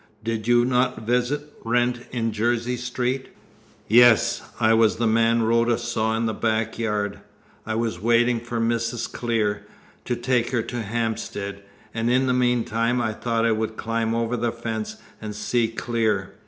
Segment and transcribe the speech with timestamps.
[0.23, 3.29] "Did you not visit Wrent in Jersey Street?"
[3.87, 4.41] "Yes.
[4.59, 7.19] I was the man Rhoda saw in the back yard.
[7.67, 9.07] I was waiting for Mrs.
[9.13, 9.63] Clear,
[10.05, 11.61] to take her to Hampstead;
[11.93, 16.33] and in the meantime I thought I would climb over the fence and see Clear.